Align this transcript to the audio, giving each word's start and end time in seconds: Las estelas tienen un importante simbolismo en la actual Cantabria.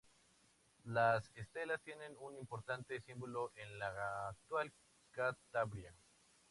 Las 0.85 1.29
estelas 1.35 1.79
tienen 1.83 2.17
un 2.21 2.35
importante 2.35 2.99
simbolismo 3.01 3.51
en 3.55 3.77
la 3.77 4.29
actual 4.29 4.73
Cantabria. 5.11 5.93